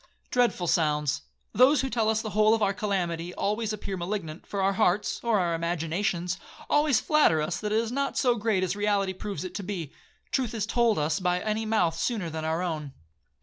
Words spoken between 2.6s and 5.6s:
our calamity always appear malignant, for our hearts, or our